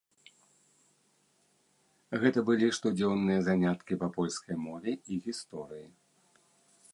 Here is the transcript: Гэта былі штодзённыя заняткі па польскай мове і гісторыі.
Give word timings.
Гэта 2.23 2.45
былі 2.47 2.67
штодзённыя 2.77 3.45
заняткі 3.49 3.93
па 4.05 4.11
польскай 4.17 4.55
мове 4.65 4.91
і 4.97 5.13
гісторыі. 5.29 5.87